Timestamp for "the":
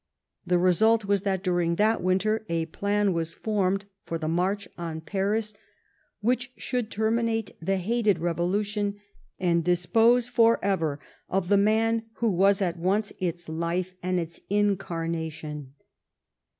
0.47-0.57, 4.17-4.27, 7.61-7.77, 11.49-11.55